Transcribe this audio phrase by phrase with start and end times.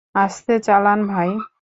[0.15, 1.29] আস্তে চালান ভাই?